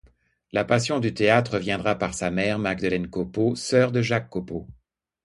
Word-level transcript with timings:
La 0.51 0.65
passion 0.65 0.99
du 0.99 1.13
théâtre 1.13 1.59
viendra 1.59 1.93
par 1.93 2.15
sa 2.15 2.31
mère, 2.31 2.57
Magdeleine 2.57 3.07
Copeau, 3.07 3.55
sœur 3.55 3.91
de 3.91 4.01
Jacques 4.01 4.31
Copeau. 4.31 4.67